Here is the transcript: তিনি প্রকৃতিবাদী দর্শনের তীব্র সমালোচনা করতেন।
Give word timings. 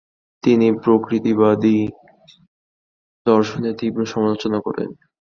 তিনি 0.43 0.67
প্রকৃতিবাদী 0.83 1.77
দর্শনের 3.25 3.73
তীব্র 3.79 3.99
সমালোচনা 4.05 4.57
করতেন। 4.59 4.89